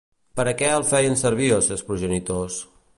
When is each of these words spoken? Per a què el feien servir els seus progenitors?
Per 0.39 0.45
a 0.51 0.53
què 0.61 0.71
el 0.77 0.87
feien 0.93 1.19
servir 1.23 1.53
els 1.59 1.71
seus 1.73 1.87
progenitors? 1.93 2.59